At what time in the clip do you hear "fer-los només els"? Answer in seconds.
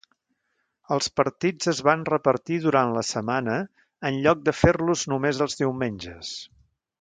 4.63-5.61